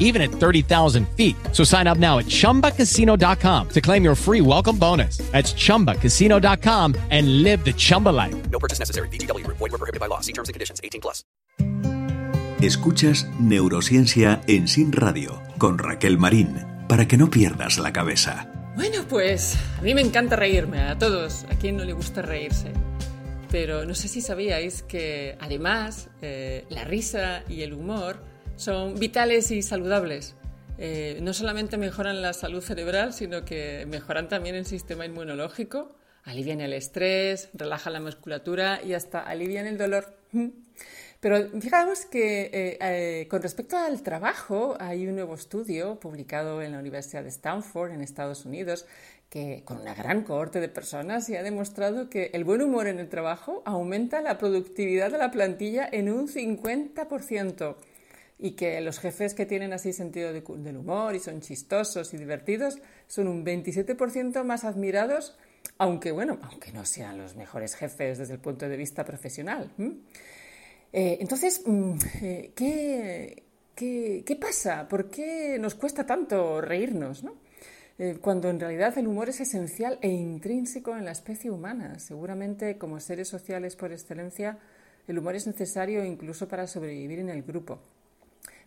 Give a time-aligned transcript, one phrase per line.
[0.00, 1.36] even at 30,000 feet.
[1.52, 5.18] So sign up now at chumbacasino.com to claim your free welcome bonus.
[5.32, 8.50] That's chumbacasino.com and live the Chumba life.
[8.50, 9.08] No purchase necessary.
[9.10, 9.58] VGW Group.
[9.58, 10.20] Void were prohibited by law.
[10.20, 10.80] See terms and conditions.
[10.82, 11.24] 18 plus.
[12.60, 18.50] Escuchas Neurociencia en Sin Radio con Raquel Marín para que no pierdas la cabeza.
[18.74, 22.72] Bueno, pues a mí me encanta reírme, a todos, a quien no le gusta reírse.
[23.50, 28.20] Pero no sé si sabíais que además eh, la risa y el humor
[28.58, 30.34] son vitales y saludables.
[30.78, 36.60] Eh, no solamente mejoran la salud cerebral, sino que mejoran también el sistema inmunológico, alivian
[36.60, 40.12] el estrés, relajan la musculatura y hasta alivian el dolor.
[41.20, 46.72] Pero fijaos que eh, eh, con respecto al trabajo, hay un nuevo estudio publicado en
[46.72, 48.86] la Universidad de Stanford, en Estados Unidos,
[49.28, 52.98] que con una gran cohorte de personas y ha demostrado que el buen humor en
[52.98, 57.76] el trabajo aumenta la productividad de la plantilla en un 50%
[58.38, 62.78] y que los jefes que tienen así sentido del humor y son chistosos y divertidos
[63.08, 65.36] son un 27% más admirados,
[65.76, 69.70] aunque bueno, aunque no sean los mejores jefes desde el punto de vista profesional.
[70.92, 73.42] Eh, entonces, mm, eh, ¿qué,
[73.74, 74.88] qué, pasa?
[74.88, 77.24] ¿Por qué nos cuesta tanto reírnos?
[77.98, 81.98] Eh, cuando en realidad el humor es esencial e intrínseco en la especie humana.
[81.98, 84.58] Seguramente como seres sociales por excelencia,
[85.08, 87.80] el humor es necesario incluso para sobrevivir en el grupo.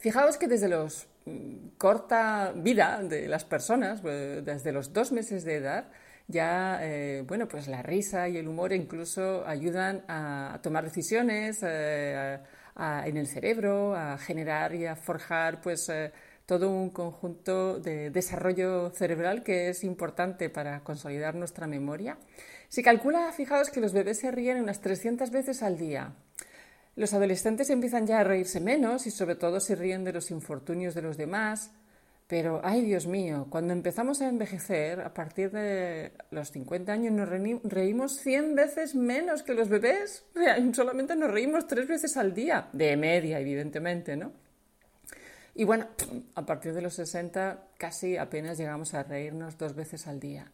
[0.00, 5.56] Fijaos que desde los mm, corta vida de las personas, desde los dos meses de
[5.56, 5.92] edad,
[6.26, 12.38] ya, eh, bueno, pues la risa y el humor incluso ayudan a, tomar decisiones eh,
[12.76, 16.12] en el cerebro, a generar y a forjar, pues, eh,
[16.46, 22.16] todo un conjunto de desarrollo cerebral que es importante para consolidar nuestra memoria.
[22.68, 26.14] Se calcula, fijaos, que los bebés se ríen unas 300 veces al día.
[26.96, 30.94] Los adolescentes empiezan ya a reírse menos y sobre todo se ríen de los infortunios
[30.94, 31.70] de los demás,
[32.30, 37.28] pero, ay Dios mío, cuando empezamos a envejecer, a partir de los 50 años, nos
[37.28, 40.24] reímos 100 veces menos que los bebés.
[40.72, 44.30] Solamente nos reímos tres veces al día, de media, evidentemente, ¿no?
[45.56, 45.88] Y bueno,
[46.36, 50.52] a partir de los 60 casi apenas llegamos a reírnos dos veces al día.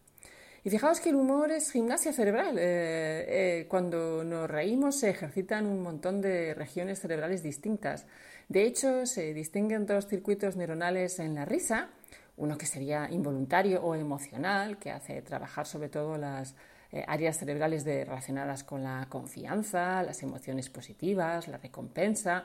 [0.66, 2.59] Y fijaos que el humor es gimnasia cerebral.
[2.59, 8.04] Eh, eh, cuando nos reímos se ejercitan un montón de regiones cerebrales distintas.
[8.49, 11.91] De hecho, se distinguen dos circuitos neuronales en la risa,
[12.37, 16.56] uno que sería involuntario o emocional, que hace trabajar sobre todo las
[16.91, 22.44] eh, áreas cerebrales relacionadas con la confianza, las emociones positivas, la recompensa,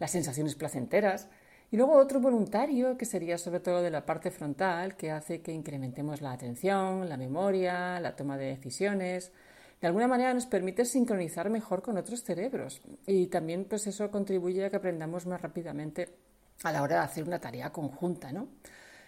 [0.00, 1.28] las sensaciones placenteras.
[1.70, 5.52] Y luego otro voluntario, que sería sobre todo de la parte frontal, que hace que
[5.52, 9.32] incrementemos la atención, la memoria, la toma de decisiones,
[9.80, 14.64] de alguna manera nos permite sincronizar mejor con otros cerebros y también pues eso contribuye
[14.64, 16.16] a que aprendamos más rápidamente
[16.64, 18.48] a la hora de hacer una tarea conjunta, ¿no?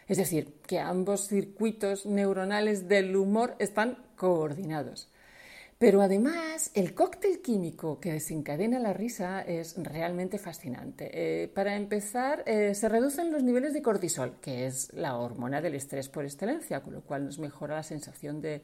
[0.08, 5.11] Es decir, que ambos circuitos neuronales del humor están coordinados.
[5.82, 11.10] Pero además, el cóctel químico que desencadena la risa es realmente fascinante.
[11.12, 15.74] Eh, para empezar, eh, se reducen los niveles de cortisol, que es la hormona del
[15.74, 18.62] estrés por excelencia, con lo cual nos mejora la sensación de,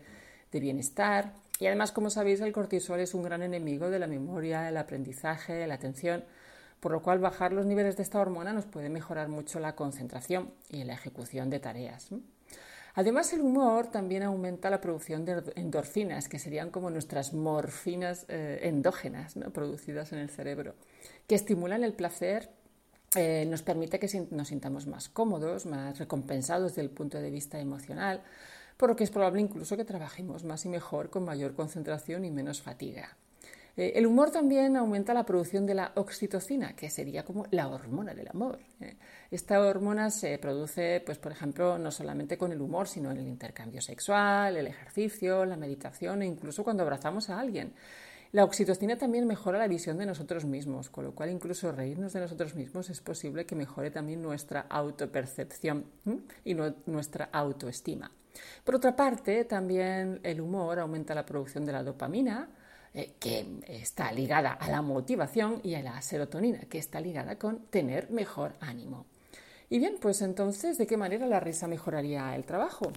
[0.52, 1.32] bienestar.
[1.58, 5.66] Y además, como sabéis, el cortisol es un gran enemigo de la memoria, el aprendizaje,
[5.66, 6.24] la atención,
[6.78, 10.52] por lo cual bajar los niveles de esta hormona nos puede mejorar mucho la concentración
[10.70, 12.12] y la ejecución de tareas.
[12.98, 18.58] Además, el humor también aumenta la producción de endorfinas, que serían como nuestras morfinas eh,
[18.62, 20.74] endógenas producidas en el cerebro,
[21.28, 22.50] que estimulan el placer,
[23.14, 27.60] eh, nos permite que nos sintamos más cómodos, más recompensados desde el punto de vista
[27.60, 28.20] emocional,
[28.76, 32.32] por lo que es probable incluso que trabajemos más y mejor con mayor concentración y
[32.32, 33.16] menos fatiga.
[33.78, 38.12] Eh, el humor también aumenta la producción de la oxitocina, que sería como la hormona
[38.12, 38.58] del amor.
[38.80, 38.96] Eh.
[39.30, 43.28] Esta hormona se produce, pues, por ejemplo, no solamente con el humor, sino en el
[43.28, 47.72] intercambio sexual, el ejercicio, la meditación e incluso cuando abrazamos a alguien.
[48.32, 52.20] La oxitocina también mejora la visión de nosotros mismos, con lo cual incluso reírnos de
[52.20, 55.86] nosotros mismos es posible que mejore también nuestra autopercepción
[56.44, 58.10] y nuestra autoestima.
[58.64, 62.48] Por otra parte, también el humor aumenta la producción de la dopamina,
[62.94, 67.66] eh, que está ligada a la motivación, y a la serotonina, que está ligada con
[67.66, 69.06] tener mejor ánimo.
[69.70, 72.90] Y bien, pues entonces, ¿de qué manera la risa mejoraría el trabajo?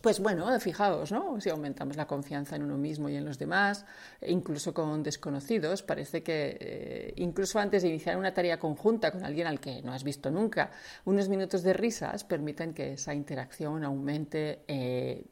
[0.00, 1.38] Pues bueno, fijaos, ¿no?
[1.42, 3.84] Si aumentamos la confianza en uno mismo y en los demás,
[4.26, 9.46] incluso con desconocidos, parece que eh, incluso antes de iniciar una tarea conjunta con alguien
[9.46, 10.70] al que no has visto nunca,
[11.04, 15.22] unos minutos de risas permiten que esa interacción aumente eh,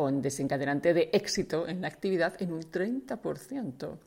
[0.00, 3.98] con desencadenante de éxito en la actividad en un 30%.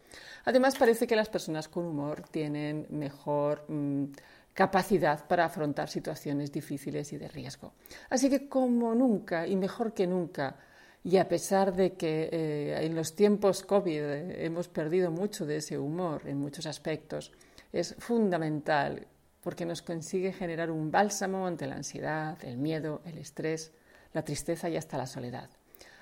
[0.45, 3.65] Además, parece que las personas con humor tienen mejor...
[3.67, 4.05] Mm,
[4.53, 7.73] capacidad para afrontar situaciones difíciles y de riesgo.
[8.11, 10.55] Así que como nunca y mejor que nunca,
[11.03, 14.03] y a pesar de que eh, en los tiempos COVID
[14.45, 17.31] hemos perdido mucho de ese humor en muchos aspectos,
[17.71, 19.07] es fundamental
[19.41, 23.71] porque nos consigue generar un bálsamo ante la ansiedad, el miedo, el estrés,
[24.13, 25.49] la tristeza y hasta la soledad.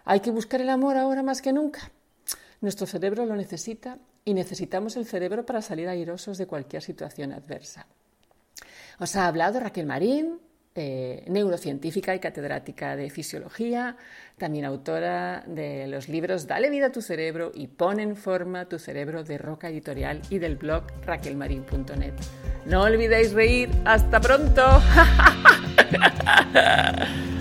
[0.05, 1.91] Hay que buscar el amor ahora más que nunca.
[2.61, 7.87] Nuestro cerebro lo necesita y necesitamos el cerebro para salir airosos de cualquier situación adversa.
[8.99, 10.39] Os ha hablado Raquel Marín,
[10.75, 13.97] eh, neurocientífica y catedrática de fisiología,
[14.37, 18.79] también autora de los libros Dale vida a tu cerebro y Pon en forma tu
[18.79, 22.13] cerebro de Roca Editorial y del blog raquelmarin.net.
[22.65, 23.69] No olvidéis reír.
[23.83, 24.61] ¡Hasta pronto!